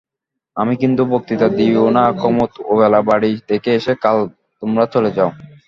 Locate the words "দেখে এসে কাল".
3.49-4.17